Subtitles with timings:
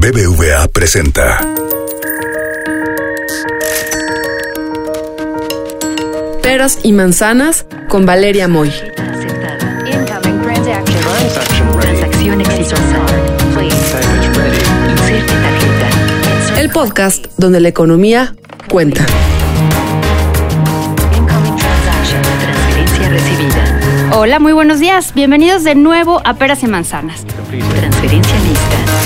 [0.00, 1.40] BBVA presenta.
[6.40, 8.70] Peras y manzanas con Valeria Moy.
[11.80, 13.00] Transacción exitosa.
[16.60, 18.36] El podcast donde la economía
[18.70, 19.04] cuenta.
[24.12, 25.12] Hola, muy buenos días.
[25.12, 27.24] Bienvenidos de nuevo a Peras y Manzanas.
[27.50, 28.97] Transferencia lista.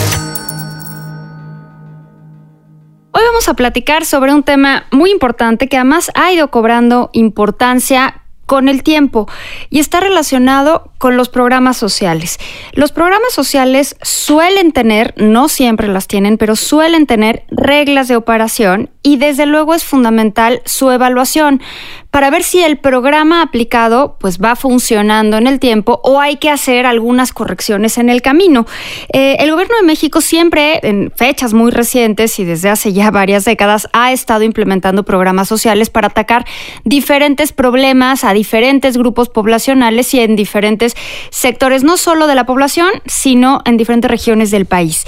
[3.48, 8.82] A platicar sobre un tema muy importante que además ha ido cobrando importancia con el
[8.82, 9.28] tiempo
[9.70, 12.38] y está relacionado con los programas sociales.
[12.74, 18.90] Los programas sociales suelen tener, no siempre las tienen, pero suelen tener reglas de operación
[19.02, 21.62] y desde luego es fundamental su evaluación
[22.12, 26.50] para ver si el programa aplicado pues va funcionando en el tiempo o hay que
[26.50, 28.66] hacer algunas correcciones en el camino.
[29.14, 33.46] Eh, el gobierno de México siempre en fechas muy recientes y desde hace ya varias
[33.46, 36.44] décadas ha estado implementando programas sociales para atacar
[36.84, 40.94] diferentes problemas a diferentes grupos poblacionales y en diferentes
[41.30, 45.06] sectores, no solo de la población, sino en diferentes regiones del país.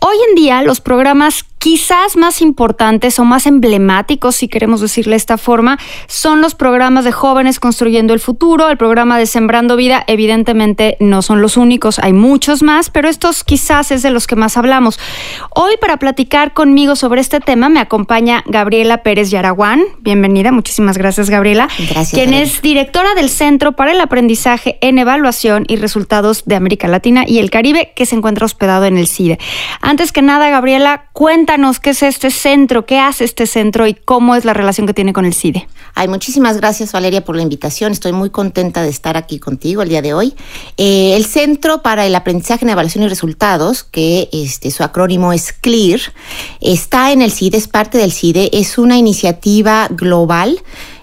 [0.00, 5.16] Hoy en día los programas quizás más importantes o más emblemáticos, si queremos decirle de
[5.16, 10.04] esta forma, son los programas de jóvenes construyendo el futuro, el programa de Sembrando Vida,
[10.06, 14.36] evidentemente no son los únicos, hay muchos más, pero estos quizás es de los que
[14.36, 14.98] más hablamos.
[15.50, 21.28] Hoy para platicar conmigo sobre este tema me acompaña Gabriela Pérez Yaraguán, bienvenida, muchísimas gracias
[21.28, 26.54] Gabriela, Gracias, quien es directora del Centro para el Aprendizaje en Evaluación y Resultados de
[26.54, 29.38] América Latina y el Caribe, que se encuentra hospedado en el CIDE.
[29.80, 31.47] Antes que nada, Gabriela, cuéntanos
[31.80, 35.14] qué es este centro, qué hace este centro y cómo es la relación que tiene
[35.14, 35.66] con el CIDE.
[35.94, 37.92] Ay, muchísimas gracias Valeria por la invitación.
[37.92, 40.34] Estoy muy contenta de estar aquí contigo el día de hoy.
[40.76, 45.54] Eh, el Centro para el Aprendizaje en Evaluación y Resultados, que este, su acrónimo es
[45.54, 46.00] CLEAR,
[46.60, 50.60] está en el CIDE, es parte del CIDE, es una iniciativa global.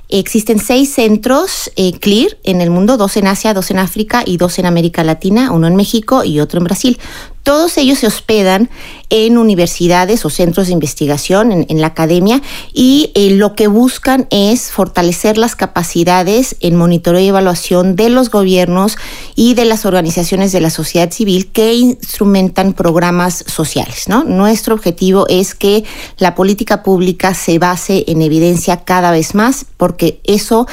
[0.09, 4.37] Existen seis centros eh, CLEAR en el mundo, dos en Asia, dos en África y
[4.37, 6.99] dos en América Latina, uno en México y otro en Brasil.
[7.45, 8.71] Todos ellos se hospedan
[9.11, 12.41] en universidades o centros de investigación, en, la academia,
[12.73, 18.31] y eh, lo que buscan es fortalecer las capacidades en monitoreo y evaluación de los
[18.31, 18.97] gobiernos
[19.35, 24.07] y de las organizaciones de la sociedad civil que instrumentan programas sociales.
[24.07, 24.23] ¿no?
[24.23, 25.83] Nuestro objetivo es que
[26.17, 30.65] la política pública se base en evidencia cada vez más, porque eso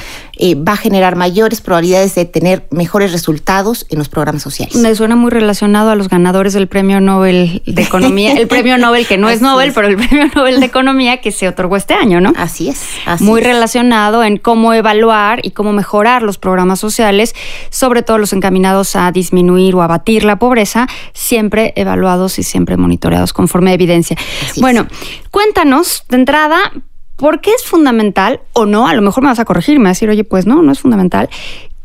[0.44, 4.75] eh, va a generar mayores probabilidades de tener mejores resultados en los programas sociales.
[4.75, 9.06] Me suena muy relacionado a los ganadores del Premio Nobel de Economía, el Premio Nobel
[9.06, 9.75] que no es Así Nobel, es.
[9.76, 12.32] pero el Premio Nobel de Economía que se otorgó este año, ¿no?
[12.36, 12.82] Así es.
[13.06, 13.47] así muy es.
[13.47, 17.36] relacionado en cómo evaluar y cómo mejorar los programas sociales,
[17.70, 23.32] sobre todo los encaminados a disminuir o abatir la pobreza, siempre evaluados y siempre monitoreados
[23.32, 24.16] conforme a evidencia.
[24.16, 24.60] Así es.
[24.60, 24.88] bueno,
[25.30, 26.72] cuéntanos de entrada.
[27.17, 28.89] ¿Por qué es fundamental o no?
[28.89, 30.73] A lo mejor me vas a corregir, me vas a decir, oye, pues no, no
[30.73, 31.28] es fundamental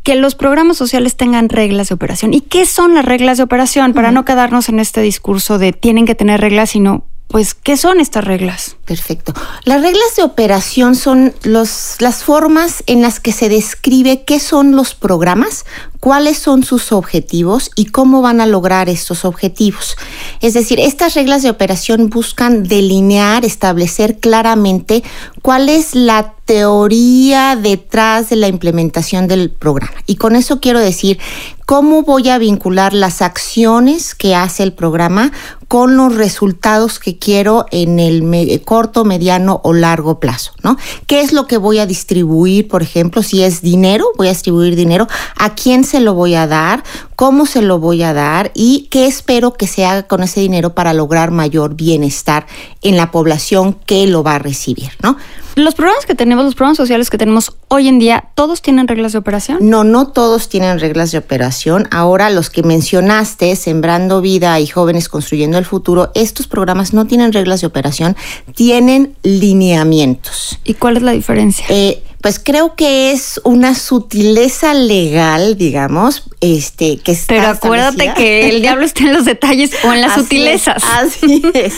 [0.08, 2.32] que los programas sociales tengan reglas de operación.
[2.32, 3.92] ¿Y qué son las reglas de operación?
[3.92, 8.00] Para no quedarnos en este discurso de tienen que tener reglas, sino, pues, ¿qué son
[8.00, 8.76] estas reglas?
[8.86, 9.34] Perfecto.
[9.64, 14.74] Las reglas de operación son los, las formas en las que se describe qué son
[14.74, 15.66] los programas,
[16.00, 19.96] cuáles son sus objetivos y cómo van a lograr estos objetivos.
[20.40, 25.02] Es decir, estas reglas de operación buscan delinear, establecer claramente
[25.42, 29.98] cuál es la teoría detrás de la implementación del programa.
[30.06, 31.18] Y con eso quiero decir
[31.66, 35.30] cómo voy a vincular las acciones que hace el programa
[35.68, 40.78] con los resultados que quiero en el corto, mediano o largo plazo, ¿no?
[41.06, 44.74] ¿Qué es lo que voy a distribuir, por ejemplo, si es dinero, voy a distribuir
[44.74, 45.06] dinero,
[45.36, 46.84] a quién se lo voy a dar,
[47.16, 50.74] cómo se lo voy a dar y qué espero que se haga con ese dinero
[50.74, 52.46] para lograr mayor bienestar
[52.82, 55.16] en la población que lo va a recibir, ¿no?
[55.58, 59.10] Los programas que tenemos, los programas sociales que tenemos hoy en día, ¿todos tienen reglas
[59.10, 59.58] de operación?
[59.60, 61.88] No, no todos tienen reglas de operación.
[61.90, 67.32] Ahora los que mencionaste, Sembrando Vida y Jóvenes Construyendo el Futuro, estos programas no tienen
[67.32, 68.16] reglas de operación,
[68.54, 70.60] tienen lineamientos.
[70.62, 71.66] ¿Y cuál es la diferencia?
[71.68, 78.48] Eh, pues creo que es una sutileza legal, digamos, este, que está Pero acuérdate que
[78.48, 80.82] el diablo está en los detalles o en las Así sutilezas.
[80.82, 81.74] es, así es.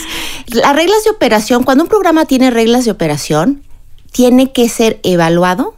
[0.47, 3.63] Las reglas de operación, cuando un programa tiene reglas de operación,
[4.11, 5.75] tiene que ser evaluado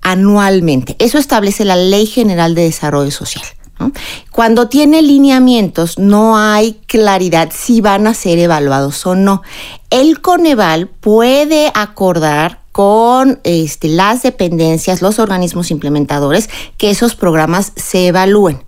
[0.00, 0.94] anualmente.
[1.00, 3.44] Eso establece la Ley General de Desarrollo Social.
[3.80, 3.90] ¿no?
[4.30, 9.42] Cuando tiene lineamientos, no hay claridad si van a ser evaluados o no.
[9.90, 18.08] El Coneval puede acordar con este, las dependencias, los organismos implementadores, que esos programas se
[18.08, 18.64] evalúen.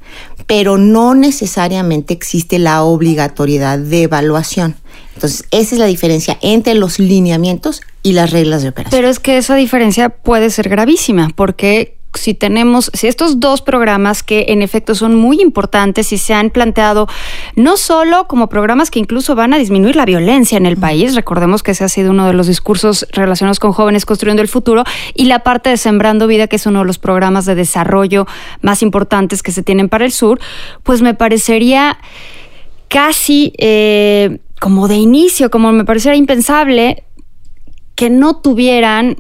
[0.47, 4.77] pero no necesariamente existe la obligatoriedad de evaluación.
[5.15, 8.97] Entonces, esa es la diferencia entre los lineamientos y las reglas de operación.
[8.97, 14.23] Pero es que esa diferencia puede ser gravísima, porque si tenemos, si estos dos programas
[14.23, 17.09] que en efecto son muy importantes y se han planteado
[17.55, 21.63] no solo como programas que incluso van a disminuir la violencia en el país, recordemos
[21.63, 24.85] que ese ha sido uno de los discursos relacionados con jóvenes construyendo el futuro,
[25.15, 28.27] y la parte de Sembrando Vida, que es uno de los programas de desarrollo
[28.61, 30.41] más importantes que se tienen para el sur,
[30.83, 31.99] pues me parecería
[32.89, 37.05] casi eh, como de inicio, como me pareciera impensable
[37.95, 39.17] que no tuvieran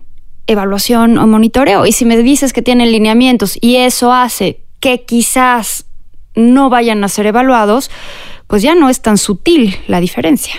[0.46, 1.86] evaluación o monitoreo.
[1.86, 5.86] Y si me dices que tienen lineamientos y eso hace que quizás
[6.34, 7.90] no vayan a ser evaluados,
[8.46, 10.54] pues ya no es tan sutil la diferencia.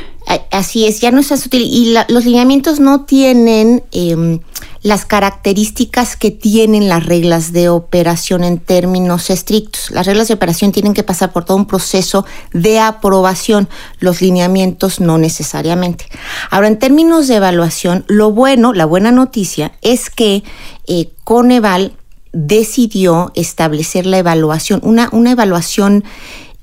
[0.51, 1.63] Así es, ya no es tan sutil.
[1.63, 4.39] Y la, los lineamientos no tienen eh,
[4.87, 9.91] las características que tienen las reglas de operación en términos estrictos.
[9.91, 13.67] Las reglas de operación tienen que pasar por todo un proceso de aprobación,
[13.99, 16.05] los lineamientos no necesariamente.
[16.49, 20.45] Ahora, en términos de evaluación, lo bueno, la buena noticia es que
[20.87, 21.91] eh, Coneval
[22.31, 26.05] decidió establecer la evaluación, una, una evaluación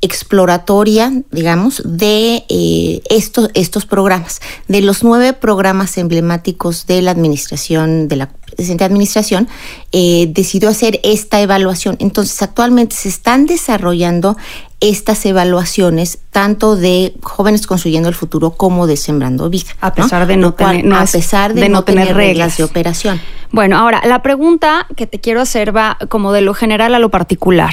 [0.00, 8.06] exploratoria, digamos, de eh, estos, estos programas, de los nueve programas emblemáticos de la administración,
[8.08, 9.48] de la presente administración,
[9.92, 11.96] eh, decidió hacer esta evaluación.
[12.00, 14.36] Entonces, actualmente se están desarrollando
[14.80, 19.70] estas evaluaciones, tanto de jóvenes construyendo el futuro como de sembrando vida.
[19.80, 23.20] A pesar de no, tener, a pesar de, no, tener, reglas de operación.
[23.50, 27.08] Bueno, ahora, la pregunta que te quiero hacer va como de lo general a lo
[27.08, 27.72] particular.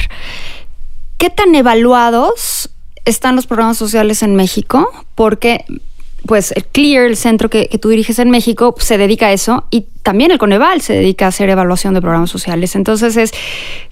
[1.21, 2.71] ¿Qué tan evaluados
[3.06, 4.89] están los programas sociales en México?
[5.13, 5.65] Porque
[6.25, 9.85] pues el CLEAR, el centro que, tú diriges en México, se dedica a eso y
[10.01, 12.75] también el Coneval se dedica a hacer evaluación de programas sociales.
[12.75, 13.33] Entonces es,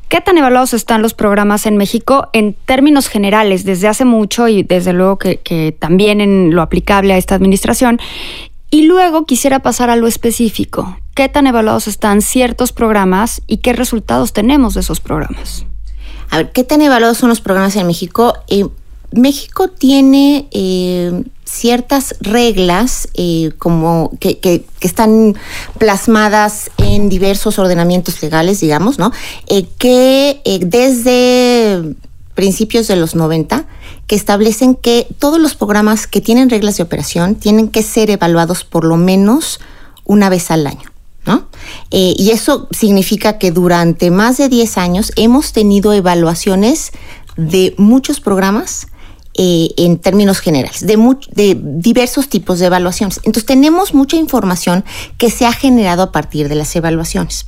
[0.08, 4.64] ¿qué tan evaluados están los programas en México en términos generales desde hace mucho y
[4.64, 8.00] desde luego que, que también en lo aplicable a esta administración?
[8.72, 10.98] Y luego quisiera pasar a lo específico.
[11.14, 15.69] ¿Qué tan evaluados están ciertos programas y qué resultados tenemos de esos programas?
[16.30, 18.34] A ver, ¿qué tan evaluados son los programas en México?
[18.48, 18.66] Eh,
[19.12, 25.36] México tiene eh, ciertas reglas eh, como que, están
[25.80, 29.12] plasmadas en diversos ordenamientos legales, digamos, ¿no?
[29.80, 31.96] que desde
[32.36, 33.66] principios de los 90
[34.06, 38.64] que establecen que todos los programas que tienen reglas de operación tienen que ser evaluados
[38.64, 39.60] por lo menos
[40.06, 40.90] una vez al año.
[41.92, 46.92] Eh, y eso significa que durante más de 10 años hemos tenido evaluaciones
[47.38, 48.88] de muchos programas
[49.42, 53.22] eh, en términos generales, de, diversos tipos de evaluaciones.
[53.24, 54.84] Entonces tenemos mucha información
[55.18, 57.46] que se ha generado a partir de las evaluaciones.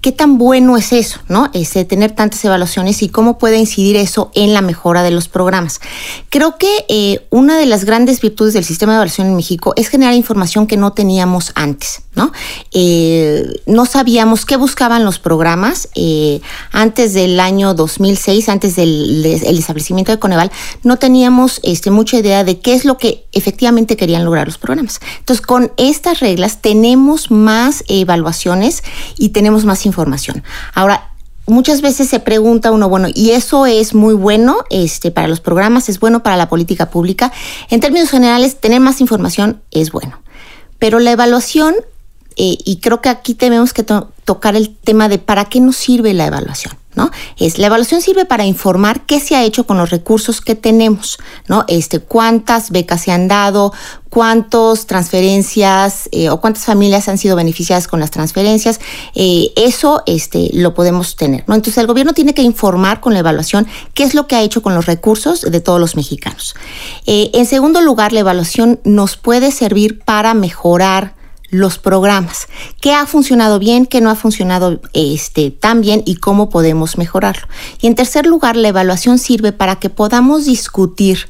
[0.00, 1.48] ¿Qué tan bueno es eso, no?
[1.88, 5.80] Tener tantas evaluaciones y cómo puede incidir eso en la mejora de los programas.
[6.28, 9.88] Creo que eh, una de las grandes virtudes del sistema de evaluación en México es
[9.90, 12.02] generar información que no teníamos antes.
[12.14, 12.32] ¿No?
[12.72, 15.88] Eh, no sabíamos qué buscaban los programas
[16.72, 20.50] antes del año 2006, antes del el establecimiento de Coneval,
[20.82, 24.56] no teníamos teníamos este, mucha idea de qué es lo que efectivamente querían lograr los
[24.56, 24.98] programas.
[25.18, 28.82] Entonces, con estas reglas tenemos más evaluaciones
[29.18, 30.42] y tenemos más información.
[30.72, 31.10] Ahora,
[31.46, 35.90] muchas veces se pregunta uno, bueno, y eso es muy bueno este, para los programas,
[35.90, 37.30] es bueno para la política pública.
[37.68, 40.22] En términos generales, tener más información es bueno.
[40.78, 41.74] Pero la evaluación,
[42.36, 43.84] eh, y creo que aquí tenemos que
[44.24, 46.74] tocar el tema de para qué nos sirve la evaluación.
[46.94, 47.10] ¿no?
[47.38, 51.18] Es la evaluación sirve para informar qué se ha hecho con los recursos que tenemos,
[51.48, 51.64] ¿no?
[51.68, 53.72] Este, cuántas becas se han dado,
[54.10, 58.78] cuántas transferencias eh, o cuántas familias han sido beneficiadas con las transferencias,
[59.14, 61.54] eh, eso este, lo podemos tener, ¿no?
[61.54, 64.60] Entonces el gobierno tiene que informar con la evaluación qué es lo que ha hecho
[64.60, 66.54] con los recursos de todos los mexicanos.
[67.06, 71.14] En segundo lugar, la evaluación nos puede servir para mejorar
[71.52, 72.48] los programas,
[72.80, 77.46] qué ha funcionado bien, qué no ha funcionado este, tan bien y cómo podemos mejorarlo.
[77.80, 81.28] Y en tercer lugar, la evaluación sirve para que podamos discutir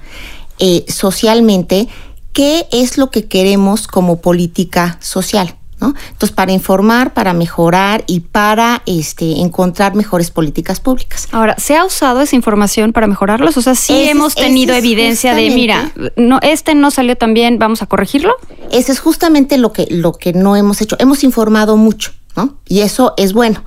[0.60, 1.88] eh, socialmente
[2.32, 5.56] qué es lo que queremos como política social.
[5.88, 11.28] Entonces, para informar, para mejorar y para este, encontrar mejores políticas públicas.
[11.32, 13.56] Ahora, ¿se ha usado esa información para mejorarlos?
[13.56, 17.82] O sea, sí hemos tenido evidencia de, mira, no, este no salió tan bien, vamos
[17.82, 18.34] a corregirlo.
[18.70, 20.96] Ese es justamente lo que, lo que no hemos hecho.
[20.98, 22.58] Hemos informado mucho, ¿no?
[22.66, 23.62] Y eso es bueno.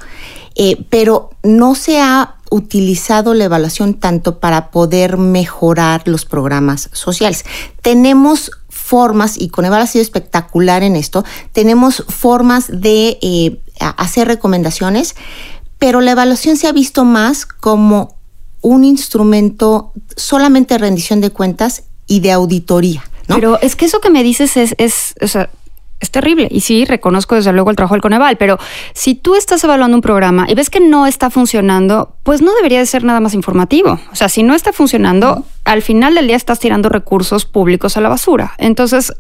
[0.55, 7.43] Eh, pero no se ha utilizado la evaluación tanto para poder mejorar los programas sociales.
[7.81, 8.51] Tenemos
[8.85, 15.15] formas, y Coneval ha sido espectacular en esto, tenemos formas de eh, hacer recomendaciones,
[15.79, 18.15] pero la evaluación se ha visto más como
[18.61, 23.03] un instrumento solamente de rendición de cuentas y de auditoría.
[23.27, 23.35] ¿no?
[23.35, 25.49] Pero es que eso que me dices es, es o sea,
[26.05, 26.47] es terrible.
[26.49, 28.57] Y sí, reconozco desde luego el trabajo del Coneval, pero
[28.93, 32.79] si tú estás evaluando un programa y ves que no está funcionando, pues no debería
[32.79, 33.99] de ser nada más informativo.
[34.11, 38.01] O sea, si no está funcionando, al final del día estás tirando recursos públicos a
[38.01, 38.53] la basura.
[38.57, 39.13] Entonces,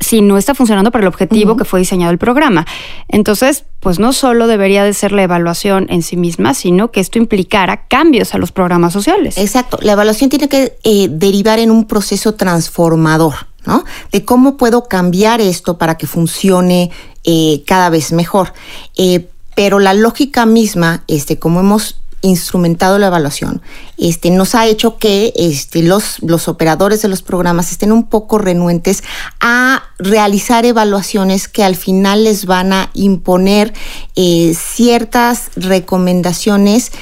[0.00, 2.66] si no está funcionando para el objetivo que fue diseñado el programa.
[3.08, 7.18] Entonces, pues no solo debería de ser la evaluación en sí misma, sino que esto
[7.18, 9.38] implicara cambios a los programas sociales.
[9.38, 9.78] Exacto.
[9.80, 13.34] La evaluación tiene que eh, derivar en un proceso transformador.
[13.66, 13.84] ¿No?
[14.10, 16.90] De cómo puedo cambiar esto para que funcione
[17.24, 18.52] eh, cada vez mejor.
[18.96, 23.62] Eh, pero la lógica misma, este, como hemos instrumentado la evaluación,
[23.98, 28.38] este, nos ha hecho que este, los, los operadores de los programas estén un poco
[28.38, 29.02] renuentes
[29.40, 33.74] a realizar evaluaciones que al final les van a imponer
[34.14, 36.92] eh, ciertas recomendaciones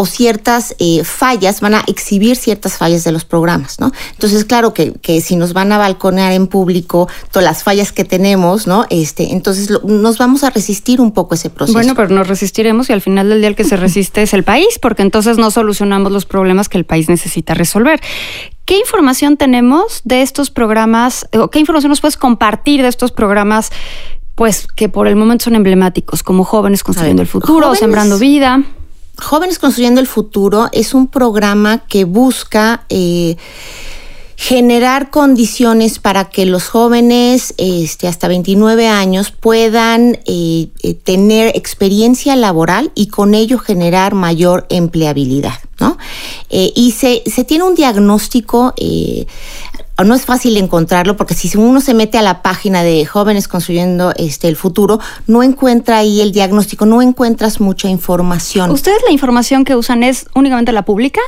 [0.00, 3.92] o ciertas eh, fallas, van a exhibir ciertas fallas de los programas, ¿no?
[4.12, 8.04] Entonces, claro que, que, si nos van a balconear en público todas las fallas que
[8.04, 8.86] tenemos, ¿no?
[8.88, 11.76] Este, entonces lo, nos vamos a resistir un poco ese proceso.
[11.76, 14.42] Bueno, pero nos resistiremos y al final del día el que se resiste es el
[14.42, 18.00] país, porque entonces no solucionamos los problemas que el país necesita resolver.
[18.64, 23.70] ¿Qué información tenemos de estos programas o qué información nos puedes compartir de estos programas
[24.34, 28.18] pues que por el momento son emblemáticos, como Jóvenes Construyendo ver, el Futuro, jóvenes, Sembrando
[28.18, 28.62] Vida?
[29.20, 33.36] Jóvenes Construyendo el Futuro es un programa que busca eh,
[34.36, 42.34] generar condiciones para que los jóvenes este, hasta 29 años puedan eh, eh, tener experiencia
[42.36, 45.58] laboral y con ello generar mayor empleabilidad.
[45.78, 45.96] ¿no?
[46.50, 48.74] Y se, se, tiene un diagnóstico
[50.04, 54.12] no es fácil encontrarlo porque si uno se mete a la página de jóvenes construyendo
[54.16, 58.70] este el futuro, no encuentra ahí el diagnóstico, no encuentras mucha información.
[58.70, 61.20] ¿Ustedes la información que usan es únicamente la pública?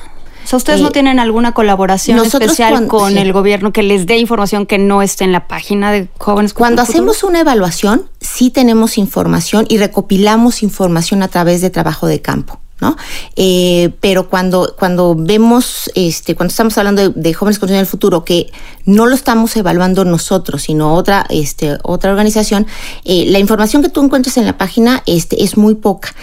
[0.45, 3.19] O sea, ¿ustedes eh, no tienen alguna colaboración especial cuando, con sí.
[3.19, 6.52] el gobierno que les dé información que no esté en la página de jóvenes?
[6.52, 12.21] Cuando hacemos una evaluación, sí tenemos información y recopilamos información a través de trabajo de
[12.21, 12.61] campo.
[12.83, 12.97] ¿No?
[13.37, 18.25] Eh, pero cuando, cuando vemos, este, cuando estamos hablando de, de jóvenes construyendo el futuro,
[18.25, 18.51] que
[18.85, 22.67] no lo estamos evaluando nosotros, sino otra, este, otra organización,
[23.05, 26.15] eh, la información que tú encuentras en la página este, es muy poca.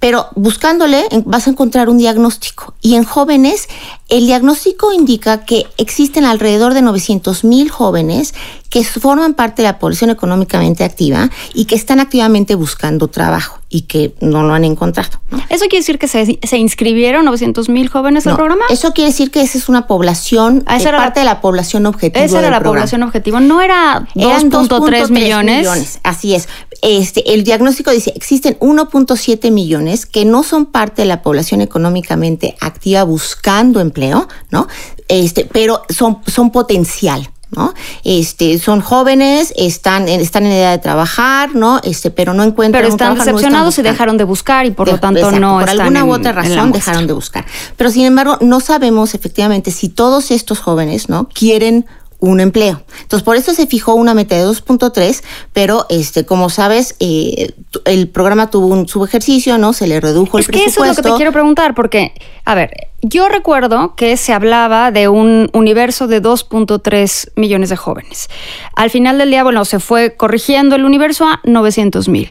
[0.00, 2.74] Pero buscándole vas a encontrar un diagnóstico.
[2.82, 3.68] Y en jóvenes,
[4.08, 8.34] el diagnóstico indica que existen alrededor de 900 mil jóvenes
[8.70, 13.82] que forman parte de la población económicamente activa y que están activamente buscando trabajo y
[13.82, 15.20] que no lo han encontrado.
[15.30, 15.38] ¿no?
[15.50, 18.64] ¿Eso quiere decir que se, se inscribieron 900 mil jóvenes no, al programa?
[18.70, 21.40] Eso quiere decir que esa es una población, Ah, esa era parte la- de la
[21.40, 22.24] población objetivo.
[22.24, 22.80] Esa era la programa.
[22.80, 23.40] población objetivo.
[23.40, 25.98] No era Eran 2.3 millones.
[26.02, 26.48] Así es.
[26.82, 32.56] Este, el diagnóstico dice, existen 1.7 millones que no son parte de la población económicamente
[32.60, 34.68] activa buscando empleo, ¿no?
[35.08, 37.30] Este, pero son, son potencial.
[37.50, 37.72] ¿No?
[38.04, 41.80] Este, son jóvenes, están, en- están en edad de trabajar, ¿no?
[41.82, 44.86] Este, pero no encuentran Pero están trabajo, no decepcionados y dejaron de buscar y por
[44.88, 47.46] lo tanto exacto, no por están alguna en- u otra razón dejaron de buscar.
[47.76, 51.28] Pero sin embargo, no sabemos efectivamente si todos estos jóvenes, ¿no?
[51.28, 51.86] quieren
[52.20, 52.82] un empleo.
[53.02, 55.22] Entonces, por eso se fijó una meta de 2.3,
[55.52, 57.52] pero este, como sabes, eh,
[57.84, 59.72] el programa tuvo un subejercicio, ¿no?
[59.72, 61.02] Se le redujo el Es que eso es lo presupuesto.
[61.02, 62.12] que te quiero preguntar, porque,
[62.44, 68.28] a ver, yo recuerdo que se hablaba de un universo de 2.3 millones de jóvenes.
[68.74, 72.30] Al final del día, bueno, se fue corrigiendo el universo a 900 mil.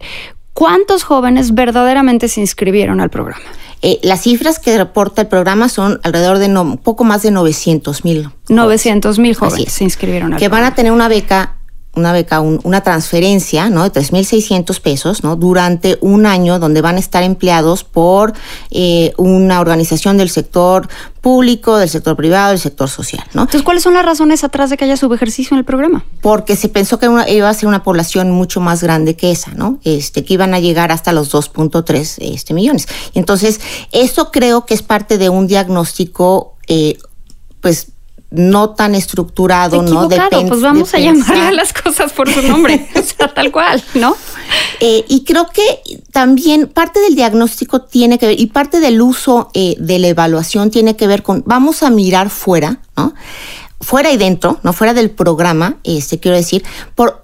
[0.58, 3.46] ¿Cuántos jóvenes verdaderamente se inscribieron al programa?
[3.84, 7.30] Eh, las cifras que reporta el programa son alrededor de no, un poco más de
[7.30, 8.32] 900 mil.
[8.50, 9.74] 900 mil jóvenes es.
[9.74, 10.74] se inscribieron al que van programa.
[10.74, 11.57] a tener una beca
[11.98, 13.84] una beca, un- una transferencia, ¿no?
[13.84, 15.36] De 3.600 pesos, ¿no?
[15.36, 18.34] Durante un año donde van a estar empleados por
[18.72, 20.88] eh, una organización del sector
[21.22, 23.42] público, del sector privado, del sector social, ¿no?
[23.42, 26.06] Entonces, ¿cuáles son las razones atrás de que haya subejercicio en el programa?
[26.22, 29.52] porque se pensó que una- iba a ser una población mucho más grande que esa,
[29.54, 29.80] ¿no?
[29.84, 32.88] Este, que iban a llegar hasta los 2.3 este, millones.
[33.14, 33.60] Entonces,
[33.92, 36.98] eso creo que es parte de un diagnóstico, eh,
[37.62, 37.90] pues,
[38.30, 40.10] no tan estructurado, ¿no?
[40.10, 43.52] Pen- pues vamos de a llamarle a las cosas por su nombre, o sea, tal
[43.52, 44.16] cual, ¿no?
[44.82, 45.64] Eh, y creo que
[46.12, 50.72] también parte del diagnóstico tiene que ver, y parte del uso eh, de la evaluación
[50.72, 53.14] tiene que ver con, vamos a mirar fuera, ¿no?
[53.80, 56.64] Fuera y dentro, no fuera del programa, este, quiero decir,
[56.96, 57.24] por,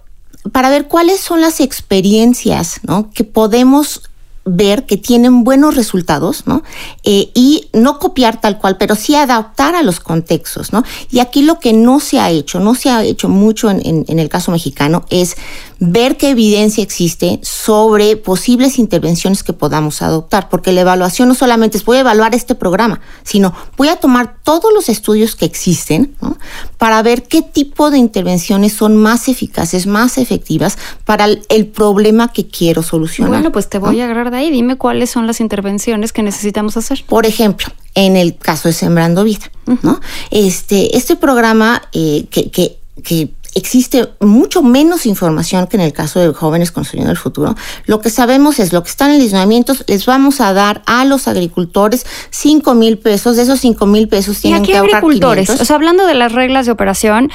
[0.52, 3.10] para ver cuáles son las experiencias, ¿no?
[3.12, 4.04] Que podemos
[4.46, 6.64] ver que tienen buenos resultados, ¿no?
[7.04, 10.84] Eh, y no copiar tal cual, pero sí adaptar a los contextos, ¿no?
[11.12, 14.06] Y aquí lo que no se ha hecho, no se ha hecho mucho en, en,
[14.08, 15.38] en el caso mexicano, es
[15.86, 21.78] ver qué evidencia existe sobre posibles intervenciones que podamos adoptar, porque la evaluación no solamente
[21.78, 26.16] es voy a evaluar este programa, sino voy a tomar todos los estudios que existen
[26.22, 26.38] ¿no?
[26.78, 32.32] para ver qué tipo de intervenciones son más eficaces, más efectivas para el, el problema
[32.32, 33.34] que quiero solucionar.
[33.34, 34.04] Bueno, pues te voy ¿no?
[34.04, 34.52] a agarrar de ahí.
[34.52, 37.04] Dime cuáles son las intervenciones que necesitamos hacer.
[37.08, 39.80] Por ejemplo, en el caso de Sembrando Vida, uh -huh.
[39.82, 40.00] ¿no?
[40.32, 46.20] Este, este programa eh, que, que, que existe mucho menos información que en el caso
[46.20, 47.56] de jóvenes construyendo el futuro.
[47.86, 51.28] Lo que sabemos es lo que están en lineamientos, les vamos a dar a los
[51.28, 53.38] agricultores 5 mil pesos.
[53.38, 55.48] De esos 5 mil pesos tienen que ahorrar agricultores?
[55.48, 55.62] 500.
[55.62, 57.32] O sea, hablando de las reglas de operación,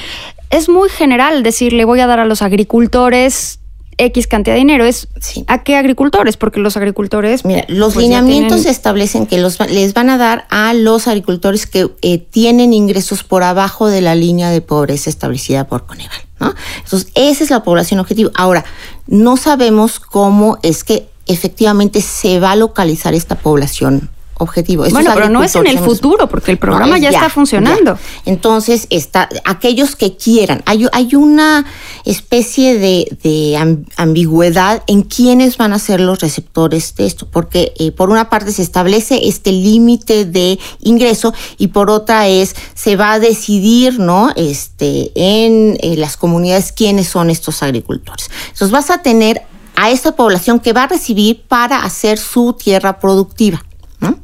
[0.51, 3.58] es muy general decirle voy a dar a los agricultores
[3.99, 4.85] X cantidad de dinero.
[4.85, 5.45] Es sí.
[5.49, 6.37] ¿A qué agricultores?
[6.37, 7.45] Porque los agricultores.
[7.45, 8.73] Mira, los pues lineamientos tienen...
[8.73, 13.43] establecen que los, les van a dar a los agricultores que eh, tienen ingresos por
[13.43, 16.19] abajo de la línea de pobreza establecida por Coneval.
[16.41, 16.55] ¿no?
[16.85, 18.31] Entonces, esa es la población objetivo.
[18.35, 18.65] Ahora,
[19.07, 24.09] no sabemos cómo es que efectivamente se va a localizar esta población
[24.39, 24.85] objetivo.
[24.85, 27.31] Estos bueno, pero no es en el futuro, porque el programa no, ya, ya, está
[27.31, 27.95] funcionando.
[27.95, 28.01] Ya.
[28.25, 31.67] Entonces, está, aquellos que quieran, hay, hay una
[32.05, 33.57] especie de, de,
[33.97, 38.53] ambigüedad en quiénes van a ser los receptores de esto, porque eh, por una parte
[38.53, 44.31] se establece este límite de ingreso y por otra es, se va a decidir, ¿no?
[44.37, 48.31] Este, en las comunidades quiénes son estos agricultores.
[48.49, 49.43] Entonces vas a tener
[49.81, 53.65] a esta población que va a recibir para hacer su tierra productiva.
[54.01, 54.19] ¿No?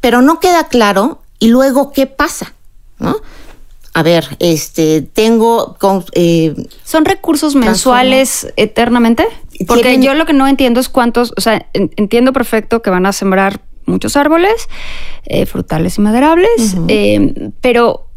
[0.00, 2.54] Pero no queda claro y luego qué pasa,
[2.98, 3.16] ¿no?
[3.92, 5.76] A ver, este, tengo...
[6.12, 9.26] Eh, ¿Son recursos mensuales eternamente?
[9.66, 13.12] Porque yo lo que no entiendo es cuántos, o sea, entiendo perfecto que van a
[13.12, 14.68] sembrar muchos árboles,
[15.26, 16.86] eh, frutales y maderables, uh -huh.
[16.88, 18.09] eh, pero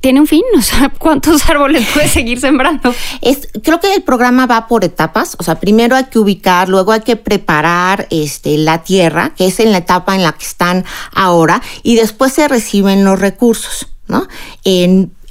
[0.00, 2.94] tiene un fin, o sea, ¿cuántos árboles puede seguir sembrando?
[3.20, 6.92] Es, creo que el programa va por etapas, o sea, primero hay que ubicar, luego
[6.92, 10.84] hay que preparar este, la tierra, que es en la etapa en la que están
[11.12, 14.26] ahora, y después se reciben los recursos, ¿no?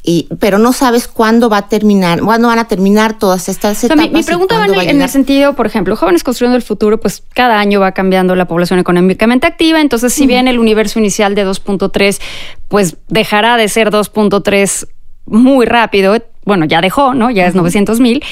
[0.04, 3.98] Y, pero no sabes cuándo va a terminar, cuándo van a terminar todas estas etapas.
[3.98, 6.56] O sea, mi, mi, pregunta va en, el, en el sentido, por ejemplo, jóvenes construyendo
[6.56, 10.28] el futuro, pues cada año va cambiando la población económicamente activa, entonces si uh -huh.
[10.28, 12.20] bien el universo inicial de 2.3,
[12.68, 14.88] pues dejará de ser 2.3
[15.26, 17.30] muy rápido, bueno, ya dejó, ¿no?
[17.30, 17.50] Ya uh -huh.
[17.50, 18.24] es 900 mil.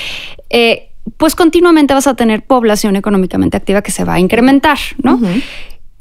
[0.50, 5.16] Eh, pues continuamente vas a tener población económicamente activa que se va a incrementar, ¿no?
[5.16, 5.44] Uh -huh.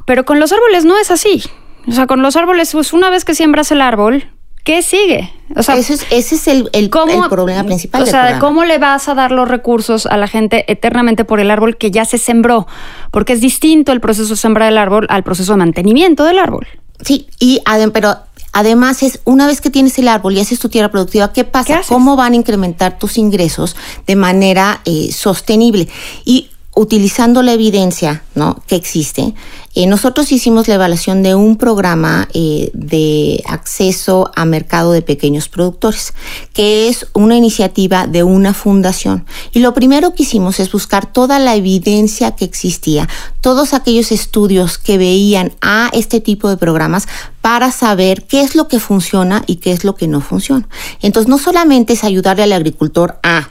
[0.06, 1.42] Pero con los árboles no es así.
[1.88, 4.24] O sea, con los árboles, pues una vez que siembras el árbol,
[4.66, 5.32] ¿qué sigue?
[5.54, 8.02] O sea, ese es, ese es el, el, ¿cómo, el, problema principal.
[8.02, 11.52] O sea, ¿cómo le vas a dar los recursos a la gente eternamente por el
[11.52, 12.66] árbol que ya se sembró?
[13.12, 16.66] Porque es distinto el proceso de sembrar el árbol al proceso de mantenimiento del árbol.
[17.00, 18.16] Sí, y pero
[18.52, 21.82] además es una vez que tienes el árbol y haces tu tierra productiva, ¿qué pasa?
[21.82, 25.88] ¿Qué ¿Cómo van a incrementar tus ingresos de manera eh, sostenible?
[26.24, 28.62] Y utilizando la evidencia ¿no?
[28.66, 29.34] que existe,
[29.74, 35.48] eh, nosotros hicimos la evaluación de un programa eh, de acceso a mercado de pequeños
[35.48, 36.12] productores,
[36.52, 39.24] que es una iniciativa de una fundación.
[39.52, 43.08] Y lo primero que hicimos es buscar toda la evidencia que existía,
[43.40, 47.08] todos aquellos estudios que veían a este tipo de programas
[47.40, 50.68] para saber qué es lo que funciona y qué es lo que no funciona.
[51.00, 53.50] Entonces, no solamente es ayudarle al agricultor a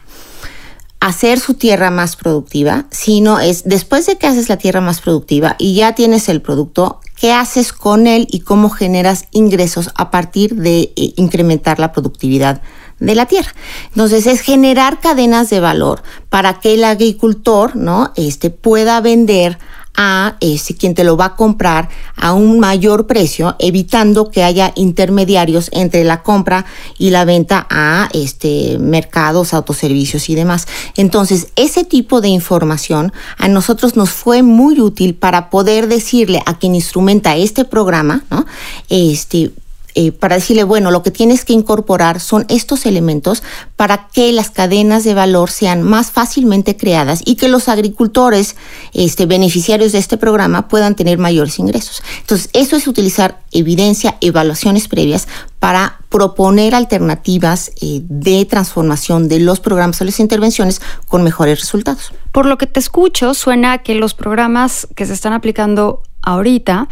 [0.99, 5.55] hacer su tierra más productiva, sino es después de que haces la tierra más productiva
[5.59, 10.55] y ya tienes el producto, qué haces con él y cómo generas ingresos a partir
[10.55, 12.61] de eh, incrementar la productividad
[12.99, 13.53] de la tierra.
[13.89, 18.11] Entonces es generar cadenas de valor para que el agricultor, ¿no?
[18.15, 19.59] Este pueda vender
[19.97, 24.71] a este, quien te lo va a comprar a un mayor precio, evitando que haya
[24.75, 26.65] intermediarios entre la compra
[26.97, 30.67] y la venta a este, mercados, autoservicios y demás.
[30.95, 36.57] Entonces, ese tipo de información a nosotros nos fue muy útil para poder decirle a
[36.57, 38.45] quien instrumenta este programa, ¿no?
[38.89, 39.51] Este,
[39.97, 43.43] eh, para decirle, bueno, lo que tienes que incorporar son estos elementos
[43.77, 48.57] para que las cadenas de valor sean más fácilmente creadas y que los agricultores
[48.91, 52.03] este, beneficiarios de este programa puedan tener mayores ingresos.
[52.19, 55.29] Entonces, eso es utilizar evidencia, evaluaciones previas
[55.59, 62.13] para proponer alternativas eh, de transformación de los programas o las intervenciones con mejores resultados.
[62.33, 66.89] Por lo que te escucho, suena que los programas que se están aplicando ahorita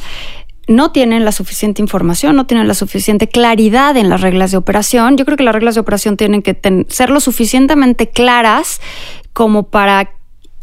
[0.67, 5.17] no tienen la suficiente información, no tienen la suficiente claridad en las reglas de operación.
[5.17, 8.79] Yo creo que las reglas de operación tienen que ser lo suficientemente claras
[9.33, 10.11] como para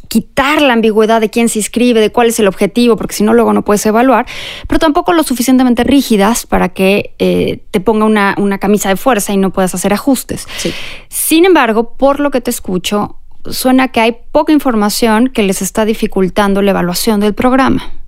[0.09, 3.33] quitar la ambigüedad de quién se inscribe, de cuál es el objetivo, porque si no
[3.33, 4.27] luego no puedes evaluar,
[4.67, 9.33] pero tampoco lo suficientemente rígidas para que eh, te ponga una, una, camisa de fuerza
[9.33, 10.49] y no puedas hacer ajustes.
[10.57, 10.73] Sí.
[11.09, 15.85] Sin embargo, por lo que te escucho, suena que hay poca información que les está
[15.85, 18.00] dificultando la evaluación del programa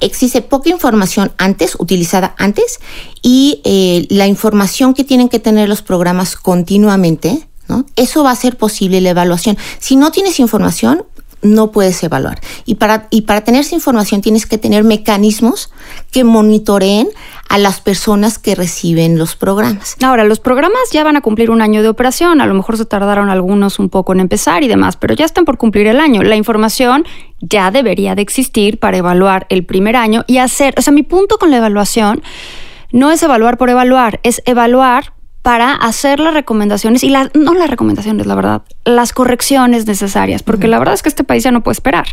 [0.00, 2.78] existe poca información antes, utilizada antes,
[3.22, 7.84] y eh, la información que tienen que tener los programas continuamente, ¿no?
[7.96, 9.56] Eso va a hacer posible la evaluación.
[9.78, 11.04] Si no tienes información,
[11.42, 12.40] no puedes evaluar.
[12.64, 15.70] Y para, y para tener esa información tienes que tener mecanismos
[16.10, 17.08] que monitoreen
[17.48, 19.96] a las personas que reciben los programas.
[20.02, 22.84] Ahora, los programas ya van a cumplir un año de operación, a lo mejor se
[22.84, 26.22] tardaron algunos un poco en empezar y demás, pero ya están por cumplir el año.
[26.22, 27.04] La información
[27.40, 31.38] ya debería de existir para evaluar el primer año y hacer, o sea, mi punto
[31.38, 32.22] con la evaluación
[32.92, 35.12] no es evaluar por evaluar, es evaluar
[35.46, 40.66] para hacer las recomendaciones y las, no las recomendaciones, la verdad, las correcciones necesarias, porque
[40.66, 42.06] la verdad es que este país ya no puede esperar.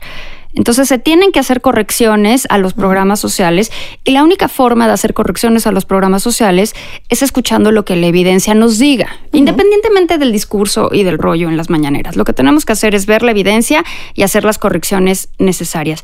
[0.53, 3.71] Entonces se tienen que hacer correcciones a los programas sociales
[4.03, 6.75] y la única forma de hacer correcciones a los programas sociales
[7.09, 11.57] es escuchando lo que la evidencia nos diga, independientemente del discurso y del rollo en
[11.57, 12.15] las mañaneras.
[12.15, 16.03] Lo que tenemos que hacer es ver la evidencia y hacer las correcciones necesarias.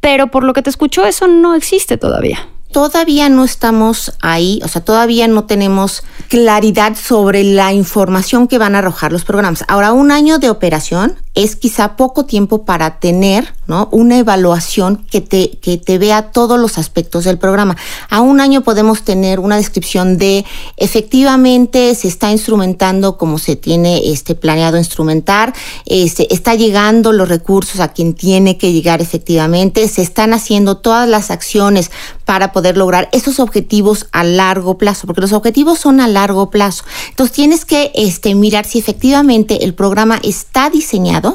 [0.00, 4.68] Pero por lo que te escucho, eso no existe todavía todavía no estamos ahí, o
[4.68, 9.64] sea, todavía no tenemos claridad sobre la información que van a arrojar los programas.
[9.68, 13.88] Ahora, un año de operación es quizá poco tiempo para tener ¿no?
[13.92, 17.76] una evaluación que te, que te vea todos los aspectos del programa.
[18.08, 20.44] A un año podemos tener una descripción de
[20.76, 25.54] efectivamente se está instrumentando como se tiene este, planeado instrumentar,
[25.86, 31.08] este, está llegando los recursos a quien tiene que llegar efectivamente, se están haciendo todas
[31.08, 31.92] las acciones
[32.24, 36.84] para poder lograr esos objetivos a largo plazo, porque los objetivos son a largo plazo.
[37.10, 41.29] Entonces tienes que este, mirar si efectivamente el programa está diseñado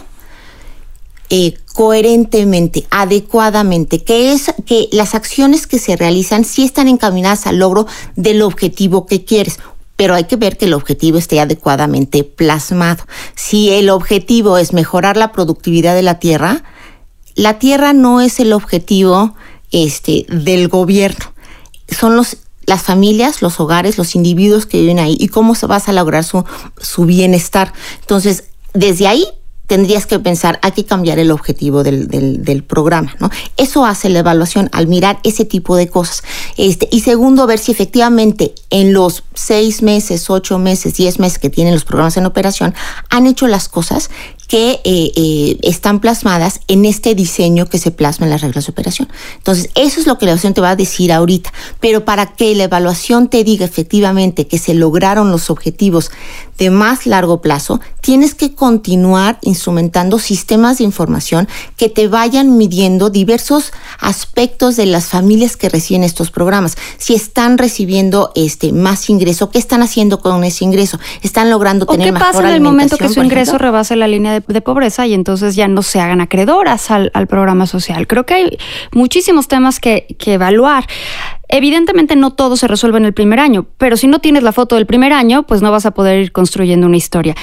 [1.30, 7.58] eh, coherentemente, adecuadamente, que es que las acciones que se realizan sí están encaminadas al
[7.58, 9.60] logro del objetivo que quieres.
[9.96, 13.06] Pero hay que ver que el objetivo esté adecuadamente plasmado.
[13.36, 16.64] Si el objetivo es mejorar la productividad de la tierra,
[17.36, 19.36] la tierra no es el objetivo
[19.72, 21.34] este, del gobierno.
[21.88, 25.94] Son los las familias, los hogares, los individuos que viven ahí y cómo vas a
[25.94, 26.44] lograr su,
[26.80, 27.74] su bienestar.
[28.02, 29.28] Entonces, desde ahí
[29.68, 33.30] tendrías que pensar, hay que cambiar el objetivo del, del, programa, ¿no?
[33.58, 36.24] Eso hace la evaluación al mirar ese tipo de cosas.
[36.58, 41.50] Este, y segundo, ver si efectivamente en los seis meses, ocho meses, diez meses que
[41.50, 42.74] tienen los programas en operación,
[43.10, 44.10] han hecho las cosas
[44.48, 48.72] que eh, eh, están plasmadas en este diseño que se plasma en las reglas de
[48.72, 49.10] operación.
[49.38, 51.52] Entonces, eso es lo que la evaluación te va a decir ahorita.
[51.80, 56.12] Pero para que la evaluación te diga efectivamente que se lograron los objetivos
[56.58, 63.10] de más largo plazo, tienes que continuar instrumentando sistemas de información que te vayan midiendo
[63.10, 66.76] diversos aspectos de las familias que reciben estos programas.
[66.98, 71.00] Si están recibiendo este más ingreso, ¿qué están haciendo con ese ingreso?
[71.24, 74.40] ¿Están logrando tener mejor ¿Qué pasa en el momento que su ingreso rebase la línea
[74.40, 78.08] de, pobreza y entonces ya no se hagan acreedoras al, programa social.
[78.08, 78.58] Creo que hay
[78.92, 80.86] muchísimos temas que, que evaluar.
[81.48, 84.76] Evidentemente no todo se resuelve en el primer año, pero si no tienes la foto
[84.76, 87.36] del primer año, pues no vas a poder ir construyendo una historia.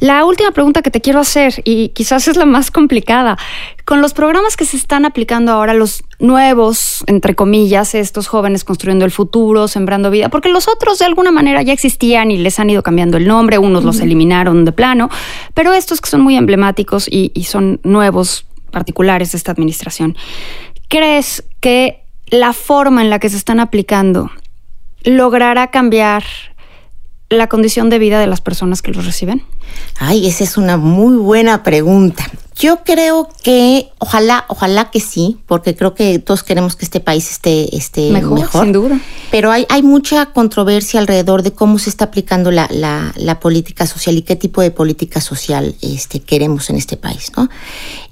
[0.00, 3.38] La última pregunta que te quiero hacer, y quizás es la más complicada,
[3.84, 9.04] con los programas que se están aplicando ahora, los nuevos, entre comillas, estos jóvenes construyendo
[9.04, 12.70] el futuro, sembrando vida, porque los otros de alguna manera ya existían y les han
[12.70, 15.10] ido cambiando el nombre, unos los eliminaron de plano,
[15.54, 20.16] pero estos que son muy emblemáticos y, y son nuevos, particulares de esta administración,
[20.88, 21.99] ¿crees que
[22.30, 24.30] la forma en la que se están aplicando
[25.04, 26.24] logrará cambiar
[27.28, 29.42] la condición de vida de las personas que los reciben?
[29.98, 32.24] Ay, esa es una muy buena pregunta.
[32.60, 37.30] Yo creo que ojalá, ojalá que sí, porque creo que todos queremos que este país
[37.30, 39.00] esté, esté mejor, Sin duda.
[39.30, 43.86] Pero hay, hay mucha controversia alrededor de cómo se está aplicando la, la, la, política
[43.86, 47.32] social y qué tipo de política social este, queremos en este país.
[47.34, 47.48] ¿no?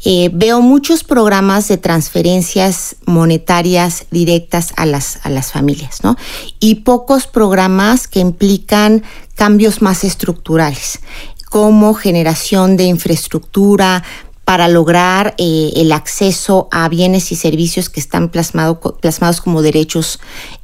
[0.07, 6.17] Eh, veo muchos programas de transferencias monetarias directas a las, a las familias, ¿no?
[6.59, 9.03] Y pocos programas que implican
[9.35, 11.01] cambios más estructurales
[11.49, 14.05] como generación de infraestructura,
[14.49, 20.21] para lograr eh, el acceso a bienes y servicios que están plasmado, plasmados como derechos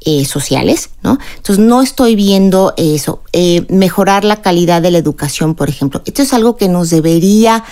[0.06, 0.88] eh, sociales.
[1.02, 3.20] Entonces no estoy viendo eso.
[3.34, 6.00] Eh, mejorar la calidad de la educación, por ejemplo.
[6.06, 7.62] Esto es algo que nos debería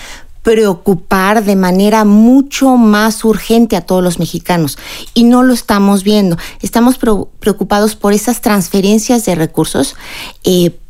[0.43, 4.77] preocupar de manera mucho más urgente a todos los mexicanos
[5.15, 6.37] y no lo estamos viendo.
[6.61, 6.99] Estamos
[7.39, 9.95] preocupados por esas transferencias de recursos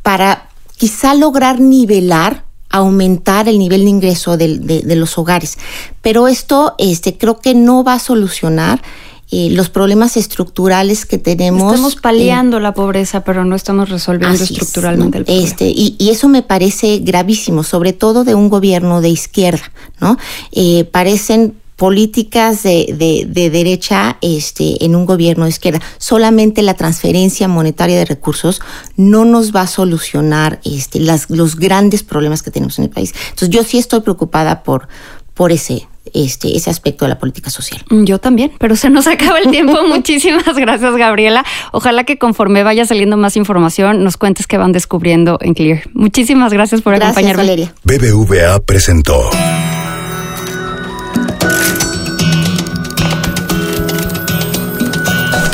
[0.02, 2.43] para quizá lograr nivelar
[2.76, 5.58] aumentar el nivel de ingreso de, de- de los hogares.
[6.02, 8.82] Pero esto este, creo que no va a solucionar
[9.30, 11.72] eh, los problemas estructurales que tenemos.
[11.72, 15.46] Estamos eh, paliando la pobreza, pero no estamos resolviendo es, estructuralmente el problema.
[15.46, 20.18] Este, y, y eso me parece gravísimo, sobre todo de un gobierno de izquierda, ¿no?
[20.52, 25.80] Eh, parecen políticas de, de, de derecha este, en un gobierno de izquierda.
[25.98, 28.60] Solamente la transferencia monetaria de recursos
[28.96, 33.12] no nos va a solucionar este, las, los grandes problemas que tenemos en el país.
[33.30, 34.88] Entonces yo sí estoy preocupada por,
[35.34, 37.82] por ese, este, ese aspecto de la política social.
[37.90, 39.76] Mm, Yo también, pero se nos acaba el tiempo.
[39.88, 41.44] Muchísimas gracias, Gabriela.
[41.72, 45.82] Ojalá que conforme vaya saliendo más información, nos cuentes que van descubriendo en Clear.
[45.92, 47.42] Muchísimas gracias por Gracias, acompañarme.
[47.42, 47.74] Valeria.
[47.82, 49.30] BBVA presentó